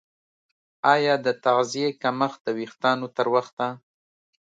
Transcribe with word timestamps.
ایا 0.93 1.13
د 1.25 1.27
تغذیې 1.45 1.87
کمښت 2.01 2.39
د 2.43 2.47
ویښتانو 2.57 3.07
تر 3.17 3.27
وخته 3.33 3.67